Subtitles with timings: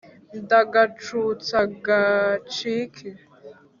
[0.41, 3.07] ndagacutsa gacike